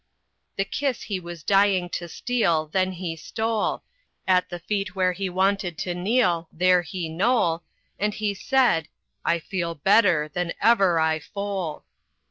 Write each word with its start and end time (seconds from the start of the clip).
The 0.55 0.65
kiss 0.65 1.03
he 1.03 1.19
was 1.19 1.43
dying 1.43 1.87
to 1.89 2.09
steal, 2.09 2.65
then 2.65 2.93
he 2.93 3.15
stole, 3.15 3.83
At 4.27 4.49
the 4.49 4.57
feet 4.57 4.95
where 4.95 5.11
he 5.13 5.29
wanted 5.29 5.77
to 5.77 5.93
kneel, 5.93 6.49
there 6.51 6.81
he 6.81 7.07
knole, 7.07 7.61
And 7.99 8.11
he 8.15 8.33
said, 8.33 8.87
"I 9.23 9.37
feel 9.37 9.75
better 9.75 10.27
than 10.27 10.53
ever 10.59 10.99
I 10.99 11.19
fole." 11.19 11.83